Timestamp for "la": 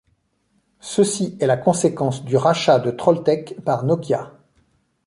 1.45-1.57